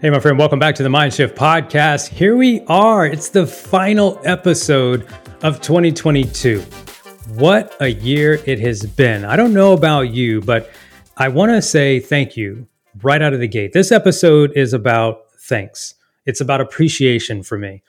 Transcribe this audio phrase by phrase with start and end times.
[0.00, 2.08] Hey, my friend, welcome back to the Mindshift podcast.
[2.08, 3.04] Here we are.
[3.04, 5.06] It's the final episode
[5.42, 6.62] of 2022.
[7.34, 9.26] What a year it has been.
[9.26, 10.70] I don't know about you, but
[11.18, 12.66] I want to say thank you
[13.02, 13.74] right out of the gate.
[13.74, 17.82] This episode is about thanks, it's about appreciation for me.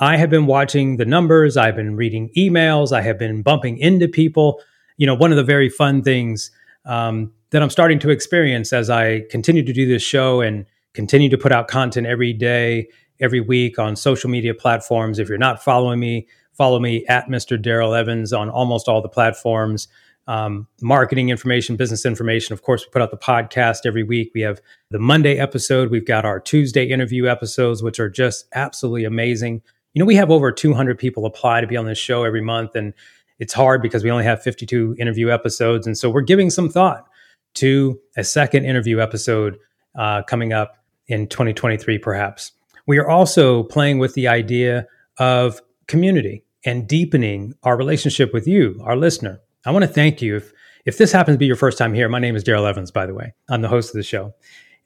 [0.00, 4.08] I have been watching the numbers, I've been reading emails, I have been bumping into
[4.08, 4.60] people.
[4.96, 6.50] You know, one of the very fun things
[6.86, 11.28] um, that I'm starting to experience as I continue to do this show and continue
[11.28, 12.88] to put out content every day,
[13.20, 15.18] every week on social media platforms.
[15.18, 17.60] If you're not following me, follow me at Mr.
[17.60, 19.88] Darrell Evans on almost all the platforms.
[20.28, 22.52] Um, marketing information, business information.
[22.52, 24.30] Of course, we put out the podcast every week.
[24.34, 24.60] We have
[24.90, 25.90] the Monday episode.
[25.90, 29.62] We've got our Tuesday interview episodes, which are just absolutely amazing.
[29.94, 32.76] You know, we have over 200 people apply to be on this show every month,
[32.76, 32.94] and
[33.40, 35.88] it's hard because we only have 52 interview episodes.
[35.88, 37.08] And so we're giving some thought
[37.54, 39.58] to a second interview episode
[39.96, 40.81] uh, coming up
[41.12, 42.52] in 2023, perhaps.
[42.86, 44.86] We are also playing with the idea
[45.18, 49.38] of community and deepening our relationship with you, our listener.
[49.66, 50.36] I want to thank you.
[50.36, 50.52] If,
[50.86, 53.04] if this happens to be your first time here, my name is Darrell Evans, by
[53.04, 53.34] the way.
[53.50, 54.34] I'm the host of the show.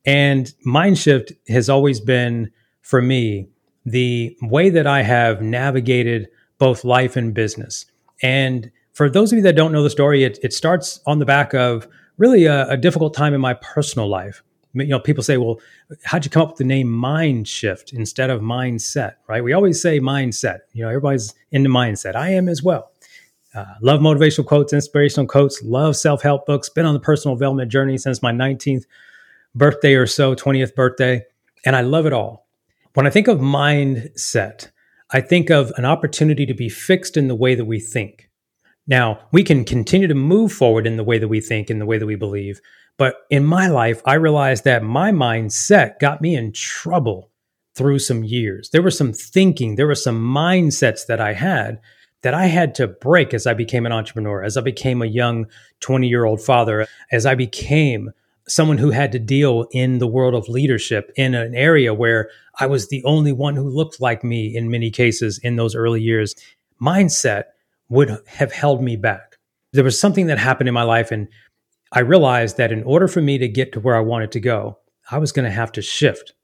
[0.04, 2.50] And Mindshift has always been,
[2.82, 3.48] for me,
[3.84, 7.86] the way that I have navigated both life and business.
[8.20, 11.24] And for those of you that don't know the story, it, it starts on the
[11.24, 11.86] back of
[12.18, 14.42] really a, a difficult time in my personal life
[14.80, 15.60] you know, people say, well,
[16.04, 19.42] how'd you come up with the name mind shift instead of mindset, right?
[19.42, 20.60] We always say mindset.
[20.72, 22.14] You know, everybody's into mindset.
[22.14, 22.90] I am as well.
[23.54, 27.72] Uh, love motivational quotes, inspirational quotes, love self help books, been on the personal development
[27.72, 28.84] journey since my 19th
[29.54, 31.24] birthday or so, 20th birthday,
[31.64, 32.46] and I love it all.
[32.94, 34.70] When I think of mindset,
[35.10, 38.28] I think of an opportunity to be fixed in the way that we think.
[38.86, 41.86] Now, we can continue to move forward in the way that we think, in the
[41.86, 42.60] way that we believe,
[42.98, 47.30] but in my life, I realized that my mindset got me in trouble
[47.74, 48.70] through some years.
[48.70, 51.80] There was some thinking, there were some mindsets that I had
[52.22, 55.46] that I had to break as I became an entrepreneur, as I became a young
[55.80, 58.10] 20 year old father, as I became
[58.48, 62.66] someone who had to deal in the world of leadership in an area where I
[62.66, 66.34] was the only one who looked like me in many cases in those early years.
[66.80, 67.44] Mindset
[67.88, 69.36] would have held me back.
[69.72, 71.28] There was something that happened in my life, and
[71.96, 74.76] I realized that in order for me to get to where I wanted to go,
[75.10, 76.34] I was going to have to shift,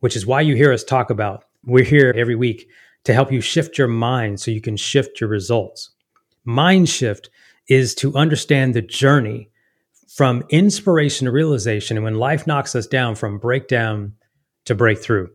[0.00, 2.70] which is why you hear us talk about we're here every week
[3.04, 5.90] to help you shift your mind so you can shift your results.
[6.46, 7.28] Mind shift
[7.68, 9.50] is to understand the journey
[10.08, 14.14] from inspiration to realization and when life knocks us down from breakdown
[14.64, 15.28] to breakthrough.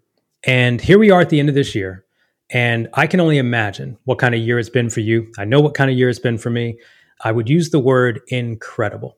[0.46, 2.06] And here we are at the end of this year.
[2.50, 5.32] And I can only imagine what kind of year it's been for you.
[5.38, 6.80] I know what kind of year it's been for me.
[7.24, 9.16] I would use the word incredible.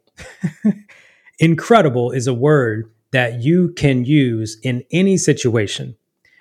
[1.39, 5.95] Incredible is a word that you can use in any situation.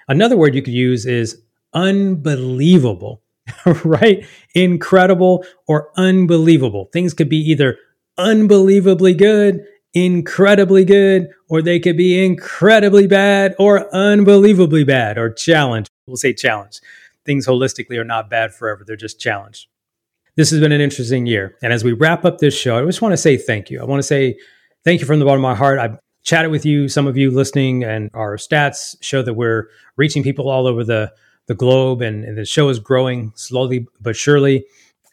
[0.08, 1.42] Another word you could use is
[1.72, 3.22] unbelievable,
[3.84, 4.26] right?
[4.54, 6.90] Incredible or unbelievable.
[6.92, 7.78] Things could be either
[8.19, 9.64] unbelievably good,
[9.94, 15.90] incredibly good, or they could be incredibly bad or unbelievably bad or challenged.
[16.06, 16.80] We'll say challenge.
[17.24, 19.69] Things holistically are not bad forever, they're just challenged
[20.36, 21.56] this has been an interesting year.
[21.62, 23.80] And as we wrap up this show, I just want to say thank you.
[23.80, 24.38] I want to say
[24.84, 25.78] thank you from the bottom of my heart.
[25.78, 30.22] I've chatted with you, some of you listening, and our stats show that we're reaching
[30.22, 31.12] people all over the,
[31.46, 34.64] the globe, and, and the show is growing slowly but surely.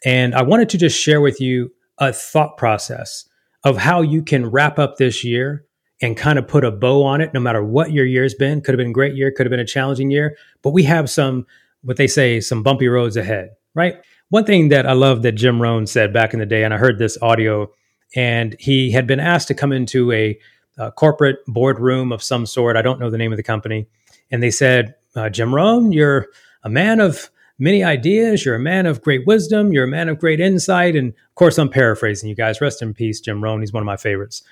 [0.04, 3.28] And I wanted to just share with you a thought process
[3.64, 5.64] of how you can wrap up this year
[6.00, 8.60] and kind of put a bow on it, no matter what your year's been.
[8.60, 11.10] Could have been a great year, could have been a challenging year, but we have
[11.10, 11.44] some,
[11.82, 13.96] what they say, some bumpy roads ahead, right?
[14.30, 16.76] One thing that I love that Jim Rohn said back in the day, and I
[16.76, 17.70] heard this audio,
[18.14, 20.38] and he had been asked to come into a,
[20.76, 22.76] a corporate boardroom of some sort.
[22.76, 23.88] I don't know the name of the company.
[24.30, 26.26] And they said, uh, Jim Rohn, you're
[26.62, 28.44] a man of many ideas.
[28.44, 29.72] You're a man of great wisdom.
[29.72, 30.94] You're a man of great insight.
[30.94, 32.60] And of course, I'm paraphrasing you guys.
[32.60, 33.60] Rest in peace, Jim Rohn.
[33.60, 34.42] He's one of my favorites.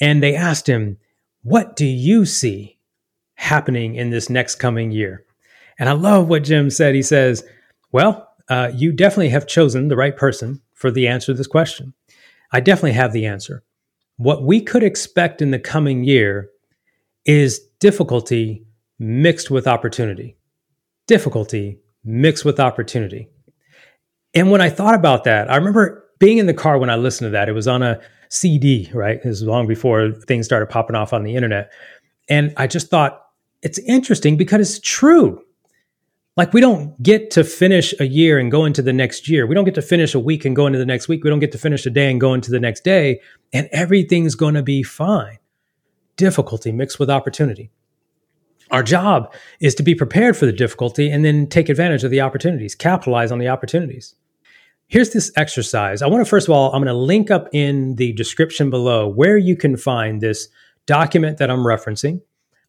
[0.00, 0.98] And they asked him,
[1.42, 2.78] What do you see
[3.34, 5.24] happening in this next coming year?
[5.78, 6.94] And I love what Jim said.
[6.94, 7.44] He says,
[7.92, 11.94] Well, uh, you definitely have chosen the right person for the answer to this question.
[12.52, 13.64] I definitely have the answer.
[14.16, 16.50] What we could expect in the coming year
[17.24, 18.64] is difficulty
[18.98, 20.36] mixed with opportunity.
[21.06, 23.28] Difficulty mixed with opportunity.
[24.34, 27.26] And when I thought about that, I remember being in the car when I listened
[27.26, 27.48] to that.
[27.48, 29.18] It was on a CD, right?
[29.22, 31.72] It was long before things started popping off on the internet.
[32.28, 33.22] And I just thought,
[33.62, 35.42] it's interesting because it's true.
[36.36, 39.46] Like we don't get to finish a year and go into the next year.
[39.46, 41.24] We don't get to finish a week and go into the next week.
[41.24, 43.20] We don't get to finish a day and go into the next day
[43.54, 45.38] and everything's going to be fine.
[46.16, 47.70] Difficulty mixed with opportunity.
[48.70, 52.20] Our job is to be prepared for the difficulty and then take advantage of the
[52.20, 54.14] opportunities, capitalize on the opportunities.
[54.88, 56.02] Here's this exercise.
[56.02, 59.08] I want to, first of all, I'm going to link up in the description below
[59.08, 60.48] where you can find this
[60.84, 62.20] document that I'm referencing.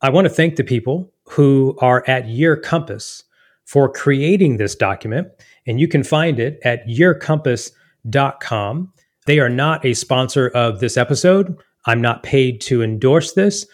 [0.01, 3.23] I want to thank the people who are at Year Compass
[3.67, 5.27] for creating this document,
[5.67, 8.93] and you can find it at yearcompass.com.
[9.25, 11.57] They are not a sponsor of this episode.
[11.85, 13.65] I'm not paid to endorse this.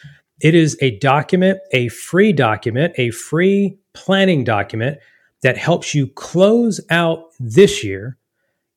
[0.42, 4.98] It is a document, a free document, a free planning document
[5.44, 8.18] that helps you close out this year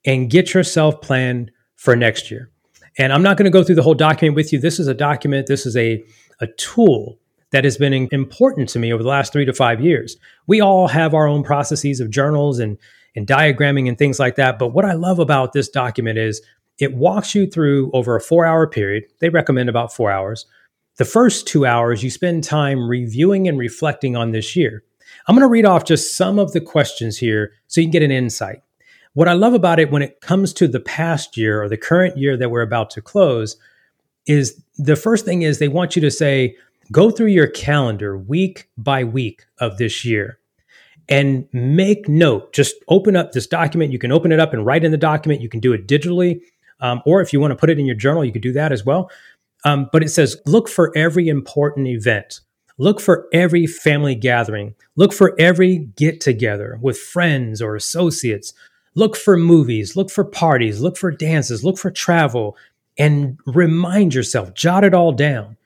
[0.05, 2.51] and get yourself planned for next year.
[2.99, 4.59] And I'm not going to go through the whole document with you.
[4.59, 6.05] This is a document, this is a,
[6.41, 7.19] a tool
[7.53, 10.17] that has been important to me over the last three to five years.
[10.47, 12.77] We all have our own processes of journals and,
[13.15, 14.59] and diagramming and things like that.
[14.59, 16.43] But what I love about this document is
[16.79, 19.05] it walks you through over a four hour period.
[19.21, 20.47] They recommend about four hours.
[20.97, 24.83] The first two hours, you spend time reviewing and reflecting on this year.
[25.27, 28.03] I'm going to read off just some of the questions here so you can get
[28.03, 28.63] an insight.
[29.15, 32.19] What I love about it when it comes to the past year or the current
[32.19, 33.57] year that we're about to close
[34.27, 36.57] is the first thing is they want you to say,
[36.93, 40.39] go through your calendar week by week of this year
[41.09, 42.53] and make note.
[42.53, 43.93] Just open up this document.
[43.93, 45.41] You can open it up and write in the document.
[45.41, 46.41] You can do it digitally.
[46.81, 48.73] Um, or if you want to put it in your journal, you could do that
[48.73, 49.11] as well.
[49.65, 52.41] Um, but it says, look for every important event.
[52.79, 54.75] Look for every family gathering.
[54.97, 58.53] Look for every get together with friends or associates
[58.97, 62.57] look for movies, look for parties, look for dances, look for travel,
[62.99, 65.57] and remind yourself, jot it all down.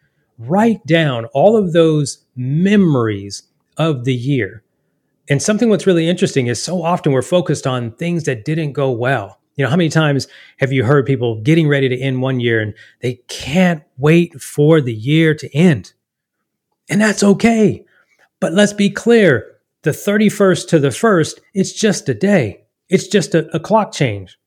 [0.41, 3.43] Write down all of those memories
[3.77, 4.63] of the year.
[5.29, 8.91] And something what's really interesting is so often we're focused on things that didn't go
[8.91, 9.39] well.
[9.57, 10.27] You know, how many times
[10.59, 14.81] have you heard people getting ready to end one year and they can't wait for
[14.81, 15.93] the year to end?
[16.89, 17.85] And that's okay.
[18.41, 22.65] But let's be clear the 31st to the 1st, it's just a day.
[22.89, 24.39] It's just a, a clock change.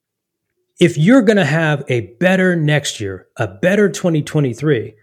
[0.80, 4.96] If you're going to have a better next year, a better 2023,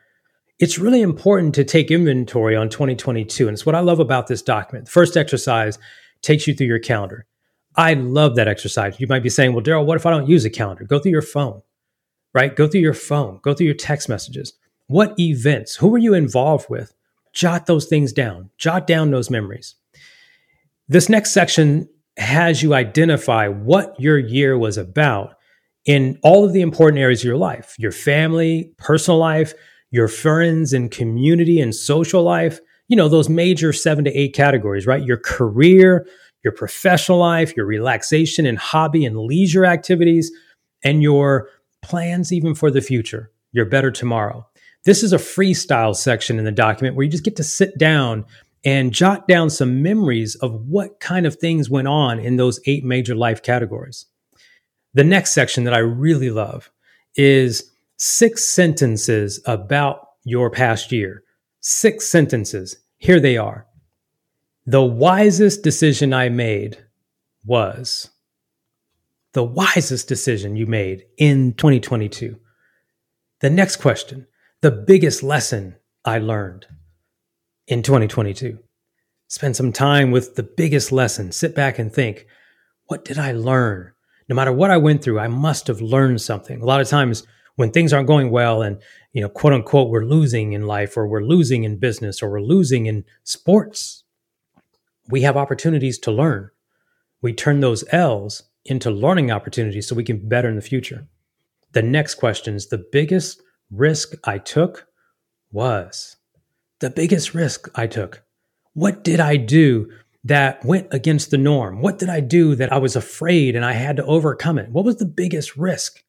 [0.61, 3.49] it's really important to take inventory on 2022.
[3.49, 4.85] And it's what I love about this document.
[4.85, 5.79] The first exercise
[6.21, 7.27] takes you through your calendar.
[7.77, 9.01] I love that exercise.
[9.01, 10.85] You might be saying, well, Darrell, what if I don't use a calendar?
[10.85, 11.63] Go through your phone,
[12.35, 12.55] right?
[12.55, 14.53] Go through your phone, go through your text messages.
[14.89, 15.77] What events?
[15.77, 16.93] Who are you involved with?
[17.33, 19.77] Jot those things down, jot down those memories.
[20.89, 25.37] This next section has you identify what your year was about
[25.87, 29.55] in all of the important areas of your life your family, personal life,
[29.91, 32.61] your friends and community and social life.
[32.89, 35.05] You know, those major seven to eight categories, right?
[35.05, 36.07] Your career,
[36.43, 40.33] your professional life, your relaxation and hobby and leisure activities,
[40.83, 41.49] and your
[41.83, 44.47] plans even for the future, your better tomorrow.
[44.85, 48.25] This is a freestyle section in the document where you just get to sit down
[48.65, 52.85] and jot down some memories of what kind of things went on in those eight
[52.85, 54.07] major life categories.
[54.95, 56.71] The next section that I really love
[57.15, 57.70] is
[58.03, 61.23] six sentences about your past year.
[61.61, 62.79] Six sentences.
[62.97, 63.67] Here they are.
[64.65, 66.79] The wisest decision I made
[67.45, 68.09] was
[69.35, 72.39] the wisest decision you made in 2022.
[73.41, 74.27] The next question,
[74.63, 76.67] the biggest lesson I learned
[77.67, 78.59] in 2022.
[79.29, 81.33] Spend some time with the biggest lesson.
[81.33, 82.27] Sit back and think,
[82.87, 83.93] what did I learn?
[84.27, 86.63] No matter what I went through, I must have learned something.
[86.63, 88.81] A lot of times when things aren't going well and,
[89.13, 92.41] you know, quote unquote, we're losing in life or we're losing in business or we're
[92.41, 94.05] losing in sports,
[95.09, 96.51] we have opportunities to learn.
[97.23, 101.07] We turn those L's into learning opportunities so we can better in the future.
[101.73, 104.87] The next question is the biggest risk I took
[105.53, 106.17] was
[106.81, 108.23] the biggest risk I took?
[108.73, 109.91] What did I do
[110.25, 111.81] that went against the norm?
[111.81, 114.71] What did I do that I was afraid and I had to overcome it?
[114.71, 116.03] What was the biggest risk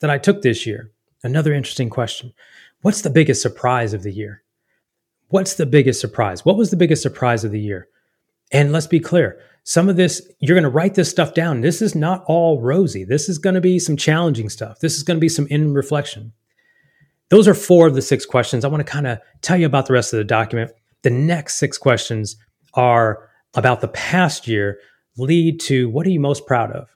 [0.00, 0.92] that I took this year?
[1.22, 2.32] Another interesting question.
[2.82, 4.42] What's the biggest surprise of the year?
[5.28, 6.44] What's the biggest surprise?
[6.44, 7.88] What was the biggest surprise of the year?
[8.52, 11.60] And let's be clear some of this, you're going to write this stuff down.
[11.60, 13.02] This is not all rosy.
[13.02, 14.78] This is going to be some challenging stuff.
[14.78, 16.32] This is going to be some in reflection.
[17.30, 18.64] Those are four of the six questions.
[18.64, 20.70] I want to kind of tell you about the rest of the document.
[21.02, 22.36] The next six questions
[22.74, 24.78] are about the past year,
[25.18, 26.88] lead to what are you most proud of?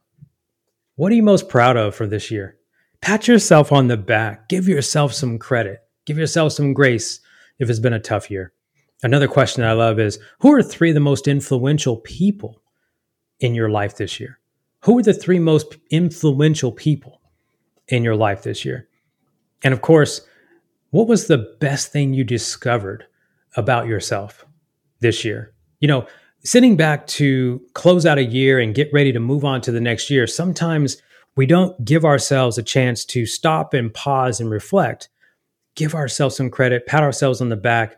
[0.95, 2.57] What are you most proud of for this year?
[3.03, 4.49] Pat yourself on the back.
[4.49, 5.81] Give yourself some credit.
[6.07, 7.21] Give yourself some grace
[7.59, 8.53] if it's been a tough year.
[9.03, 12.63] Another question I love is Who are three of the most influential people
[13.41, 14.39] in your life this year?
[14.85, 17.21] Who are the three most influential people
[17.89, 18.89] in your life this year?
[19.63, 20.23] And of course,
[20.91, 23.07] what was the best thing you discovered
[23.57, 24.45] about yourself?
[25.01, 25.53] this year.
[25.81, 26.07] You know,
[26.45, 29.81] sitting back to close out a year and get ready to move on to the
[29.81, 31.03] next year, sometimes
[31.37, 35.09] we don't give ourselves a chance to stop and pause and reflect,
[35.77, 37.97] give ourselves some credit, pat ourselves on the back,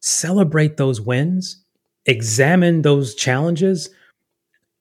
[0.00, 1.64] celebrate those wins,
[2.06, 3.88] examine those challenges,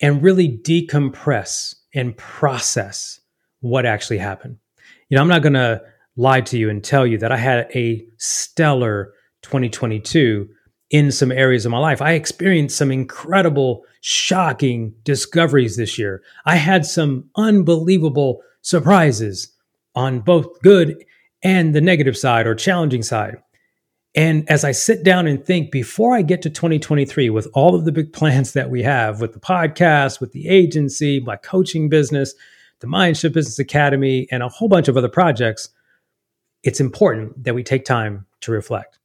[0.01, 3.19] and really decompress and process
[3.59, 4.57] what actually happened.
[5.09, 5.81] You know, I'm not going to
[6.15, 10.49] lie to you and tell you that I had a stellar 2022
[10.89, 12.01] in some areas of my life.
[12.01, 16.21] I experienced some incredible, shocking discoveries this year.
[16.45, 19.53] I had some unbelievable surprises
[19.95, 21.05] on both good
[21.43, 23.37] and the negative side or challenging side.
[24.13, 27.85] And as I sit down and think before I get to 2023 with all of
[27.85, 32.33] the big plans that we have with the podcast, with the agency, my coaching business,
[32.81, 35.69] the Mindshift Business Academy, and a whole bunch of other projects,
[36.63, 38.99] it's important that we take time to reflect.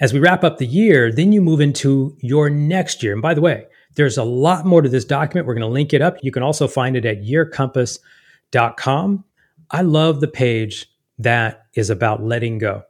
[0.00, 3.12] As we wrap up the year, then you move into your next year.
[3.12, 5.46] And by the way, there's a lot more to this document.
[5.46, 6.16] We're going to link it up.
[6.22, 9.24] You can also find it at yearcompass.com.
[9.70, 10.86] I love the page
[11.18, 12.82] that is about letting go.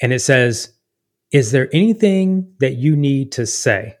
[0.00, 0.72] And it says,
[1.30, 3.96] Is there anything that you need to say?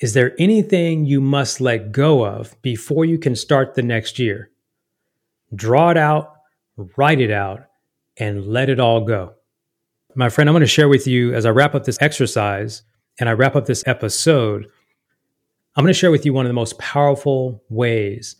[0.00, 4.50] Is there anything you must let go of before you can start the next year?
[5.54, 6.34] Draw it out,
[6.96, 7.62] write it out,
[8.16, 9.34] and let it all go.
[10.14, 12.82] My friend, I'm going to share with you as I wrap up this exercise
[13.18, 14.68] and I wrap up this episode.
[15.78, 18.34] I'm going to share with you one of the most powerful ways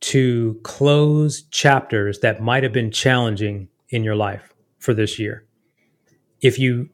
[0.00, 5.46] to close chapters that might have been challenging in your life for this year.
[6.40, 6.88] If you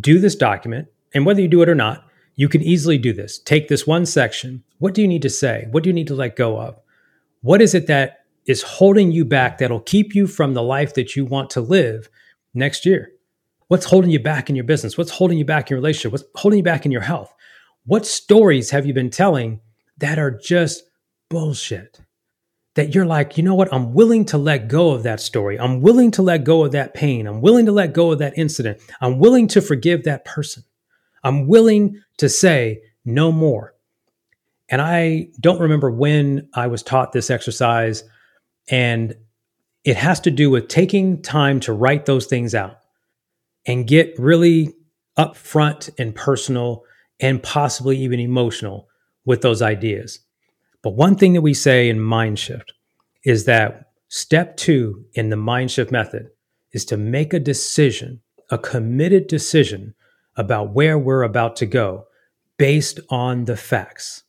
[0.00, 3.38] do this document, and whether you do it or not, you can easily do this.
[3.40, 4.64] Take this one section.
[4.78, 5.66] What do you need to say?
[5.70, 6.80] What do you need to let go of?
[7.42, 11.14] What is it that is holding you back that'll keep you from the life that
[11.14, 12.08] you want to live
[12.54, 13.12] next year?
[13.68, 14.96] What's holding you back in your business?
[14.96, 16.12] What's holding you back in your relationship?
[16.12, 17.34] What's holding you back in your health?
[17.84, 19.60] What stories have you been telling
[19.98, 20.84] that are just
[21.28, 22.00] bullshit?
[22.74, 23.72] That you're like, you know what?
[23.72, 25.58] I'm willing to let go of that story.
[25.58, 27.26] I'm willing to let go of that pain.
[27.26, 28.80] I'm willing to let go of that incident.
[29.00, 30.62] I'm willing to forgive that person.
[31.24, 33.74] I'm willing to say no more.
[34.68, 38.04] And I don't remember when I was taught this exercise.
[38.68, 39.14] And
[39.84, 42.78] it has to do with taking time to write those things out
[43.66, 44.72] and get really
[45.18, 46.84] upfront and personal
[47.22, 48.88] and possibly even emotional
[49.24, 50.18] with those ideas.
[50.82, 52.72] But one thing that we say in mind shift
[53.24, 56.28] is that step two in the mind shift method
[56.72, 59.94] is to make a decision, a committed decision
[60.36, 62.06] about where we're about to go
[62.58, 64.24] based on the facts.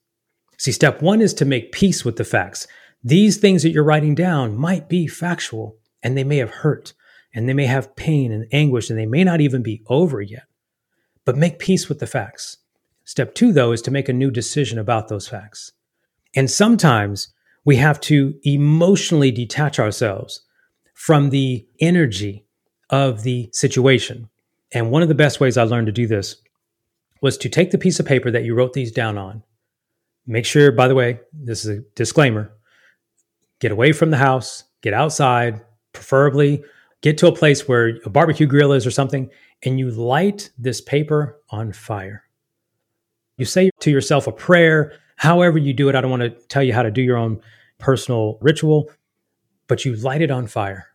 [0.57, 2.67] See, step one is to make peace with the facts.
[3.03, 6.93] These things that you're writing down might be factual and they may have hurt
[7.33, 10.43] and they may have pain and anguish and they may not even be over yet.
[11.25, 12.57] But make peace with the facts.
[13.05, 15.71] Step two, though, is to make a new decision about those facts.
[16.35, 17.29] And sometimes
[17.65, 20.41] we have to emotionally detach ourselves
[20.93, 22.45] from the energy
[22.89, 24.29] of the situation.
[24.71, 26.37] And one of the best ways I learned to do this
[27.21, 29.43] was to take the piece of paper that you wrote these down on.
[30.25, 32.51] Make sure, by the way, this is a disclaimer
[33.59, 35.61] get away from the house, get outside,
[35.93, 36.61] preferably
[37.01, 39.29] get to a place where a barbecue grill is or something,
[39.63, 42.22] and you light this paper on fire.
[43.37, 45.95] You say to yourself a prayer, however you do it.
[45.95, 47.41] I don't want to tell you how to do your own
[47.79, 48.89] personal ritual,
[49.67, 50.87] but you light it on fire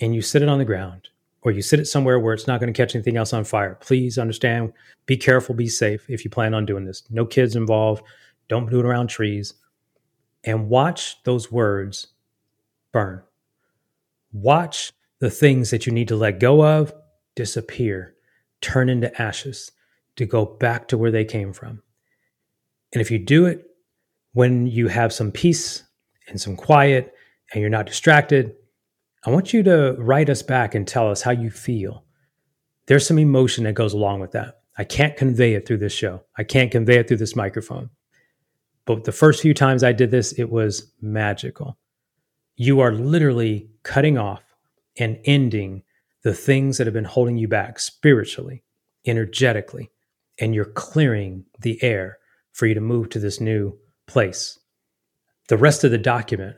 [0.00, 1.08] and you sit it on the ground
[1.42, 3.76] or you sit it somewhere where it's not going to catch anything else on fire.
[3.76, 4.72] Please understand,
[5.06, 7.02] be careful, be safe if you plan on doing this.
[7.10, 8.02] No kids involved.
[8.48, 9.54] Don't do it around trees.
[10.44, 12.08] And watch those words
[12.92, 13.22] burn.
[14.32, 16.92] Watch the things that you need to let go of
[17.34, 18.14] disappear,
[18.60, 19.70] turn into ashes
[20.16, 21.82] to go back to where they came from.
[22.92, 23.64] And if you do it
[24.32, 25.82] when you have some peace
[26.28, 27.14] and some quiet
[27.52, 28.54] and you're not distracted,
[29.24, 32.04] I want you to write us back and tell us how you feel.
[32.86, 34.60] There's some emotion that goes along with that.
[34.78, 36.22] I can't convey it through this show.
[36.36, 37.90] I can't convey it through this microphone.
[38.84, 41.76] But the first few times I did this, it was magical.
[42.54, 44.42] You are literally cutting off
[44.98, 45.82] and ending
[46.22, 48.62] the things that have been holding you back spiritually,
[49.06, 49.90] energetically,
[50.40, 52.18] and you're clearing the air
[52.52, 54.58] for you to move to this new place.
[55.48, 56.56] The rest of the document,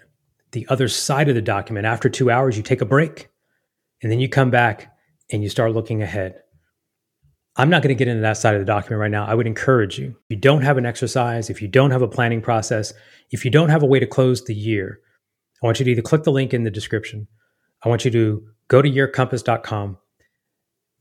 [0.52, 3.28] the other side of the document, after two hours, you take a break
[4.02, 4.92] and then you come back
[5.30, 6.40] and you start looking ahead.
[7.56, 9.26] I'm not going to get into that side of the document right now.
[9.26, 10.08] I would encourage you.
[10.08, 12.92] If you don't have an exercise, if you don't have a planning process,
[13.30, 15.00] if you don't have a way to close the year,
[15.62, 17.26] I want you to either click the link in the description
[17.84, 19.98] I want you to go to yearcompass.com.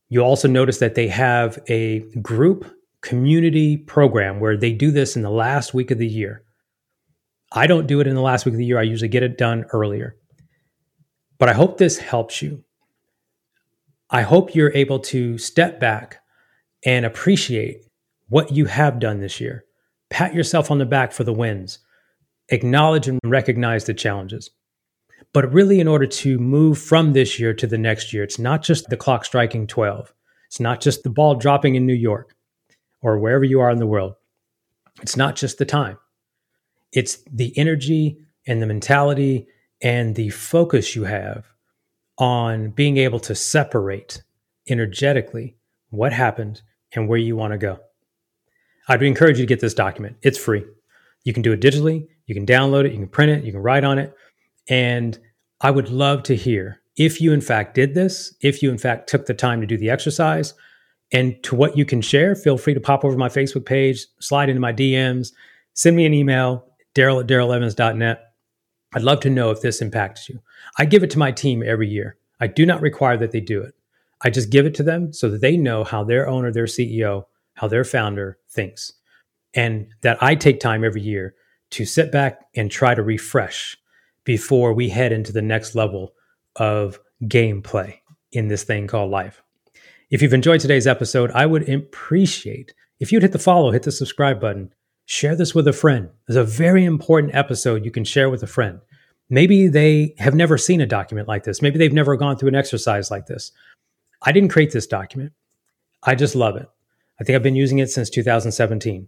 [0.09, 2.71] You'll also notice that they have a group
[3.01, 6.43] community program where they do this in the last week of the year.
[7.51, 8.79] I don't do it in the last week of the year.
[8.79, 10.15] I usually get it done earlier.
[11.39, 12.63] But I hope this helps you.
[14.09, 16.19] I hope you're able to step back
[16.85, 17.83] and appreciate
[18.29, 19.65] what you have done this year.
[20.09, 21.79] Pat yourself on the back for the wins.
[22.49, 24.49] Acknowledge and recognize the challenges.
[25.33, 28.63] But really, in order to move from this year to the next year, it's not
[28.63, 30.13] just the clock striking 12.
[30.47, 32.35] It's not just the ball dropping in New York
[33.01, 34.15] or wherever you are in the world.
[35.01, 35.97] It's not just the time.
[36.91, 38.17] It's the energy
[38.47, 39.47] and the mentality
[39.81, 41.45] and the focus you have
[42.17, 44.23] on being able to separate
[44.69, 45.55] energetically
[45.89, 46.61] what happened
[46.93, 47.79] and where you want to go.
[48.87, 50.17] I'd encourage you to get this document.
[50.21, 50.65] It's free.
[51.23, 53.61] You can do it digitally, you can download it, you can print it, you can
[53.61, 54.15] write on it.
[54.69, 55.17] And
[55.61, 59.07] I would love to hear if you, in fact, did this, if you, in fact,
[59.07, 60.53] took the time to do the exercise,
[61.11, 64.49] and to what you can share, feel free to pop over my Facebook page, slide
[64.49, 65.31] into my DMs,
[65.73, 68.23] send me an email, darrell at darrellevans.net.
[68.93, 70.39] I'd love to know if this impacts you.
[70.77, 72.17] I give it to my team every year.
[72.39, 73.73] I do not require that they do it.
[74.21, 77.25] I just give it to them so that they know how their owner, their CEO,
[77.53, 78.91] how their founder thinks.
[79.53, 81.35] And that I take time every year
[81.71, 83.77] to sit back and try to refresh
[84.27, 86.13] before we head into the next level
[86.57, 87.95] of gameplay
[88.33, 89.41] in this thing called life.
[90.11, 93.91] If you've enjoyed today's episode, I would appreciate if you'd hit the follow, hit the
[93.91, 94.73] subscribe button,
[95.05, 96.09] share this with a friend.
[96.27, 98.81] There's a very important episode you can share with a friend.
[99.29, 101.61] Maybe they have never seen a document like this.
[101.61, 103.53] Maybe they've never gone through an exercise like this.
[104.23, 105.31] I didn't create this document.
[106.03, 106.69] I just love it.
[107.17, 109.07] I think I've been using it since 2017.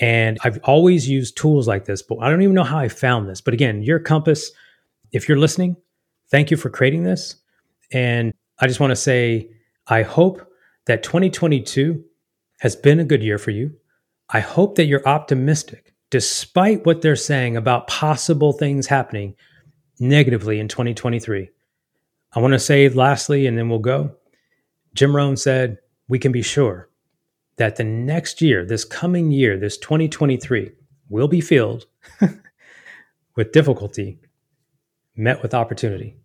[0.00, 3.28] And I've always used tools like this, but I don't even know how I found
[3.28, 3.40] this.
[3.40, 4.50] But again, Year Compass,
[5.12, 5.76] if you're listening,
[6.30, 7.36] thank you for creating this.
[7.92, 9.50] And I just want to say,
[9.86, 10.46] I hope
[10.86, 12.04] that 2022
[12.60, 13.72] has been a good year for you.
[14.30, 19.34] I hope that you're optimistic, despite what they're saying about possible things happening
[19.98, 21.48] negatively in 2023.
[22.32, 24.14] I want to say lastly, and then we'll go.
[24.94, 26.88] Jim Rohn said, We can be sure
[27.56, 30.70] that the next year, this coming year, this 2023,
[31.08, 31.86] will be filled
[33.36, 34.18] with difficulty
[35.16, 36.16] met with opportunity.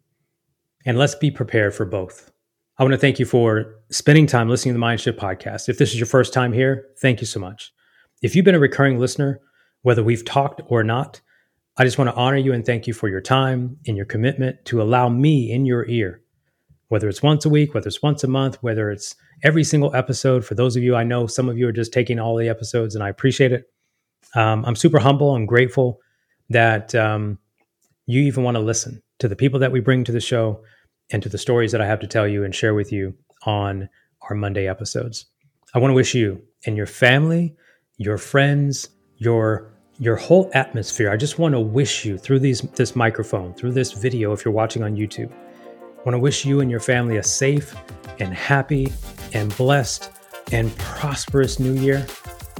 [0.85, 2.31] And let's be prepared for both.
[2.77, 5.69] I want to thank you for spending time listening to the Mindshift podcast.
[5.69, 7.71] If this is your first time here, thank you so much.
[8.21, 9.39] If you've been a recurring listener,
[9.83, 11.21] whether we've talked or not,
[11.77, 14.65] I just want to honor you and thank you for your time and your commitment
[14.65, 16.21] to allow me in your ear,
[16.91, 20.43] whether it's once a week, whether it's once a month, whether it's every single episode.
[20.43, 22.95] For those of you I know, some of you are just taking all the episodes,
[22.95, 23.71] and I appreciate it.
[24.35, 26.01] Um, I'm super humble and grateful
[26.49, 27.39] that um,
[28.07, 30.63] you even want to listen to the people that we bring to the show
[31.11, 33.13] and to the stories that I have to tell you and share with you
[33.45, 33.87] on
[34.29, 35.25] our Monday episodes.
[35.73, 37.55] I want to wish you and your family,
[37.97, 41.09] your friends, your your whole atmosphere.
[41.09, 44.53] I just want to wish you through these this microphone, through this video if you're
[44.53, 45.31] watching on YouTube.
[46.01, 47.75] I want to wish you and your family a safe
[48.19, 48.91] and happy
[49.33, 50.09] and blessed
[50.51, 52.07] and prosperous new year.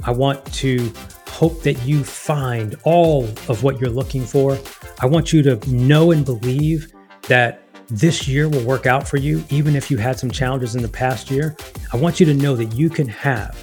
[0.04, 0.92] I want to
[1.26, 4.56] hope that you find all of what you're looking for.
[5.00, 9.42] I want you to know and believe that this year will work out for you,
[9.50, 11.56] even if you had some challenges in the past year.
[11.92, 13.58] I want you to know that you can have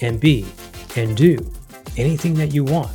[0.00, 0.46] and be
[0.94, 1.36] and do
[1.96, 2.92] anything that you want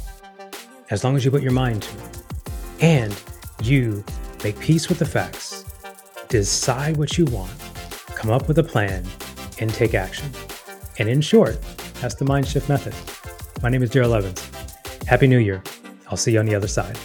[0.89, 2.17] as long as you put your mind to it.
[2.79, 3.21] And
[3.61, 4.05] you
[4.41, 5.58] make peace with the facts,
[6.29, 7.51] decide what you want,
[8.15, 9.03] come up with a plan,
[9.59, 10.29] and take action.
[10.99, 11.59] And in short,
[11.95, 12.93] that's the mind shift method.
[13.63, 14.47] My name is Darrell Evans.
[15.07, 15.63] Happy New Year.
[16.07, 16.97] I'll see you on the other side.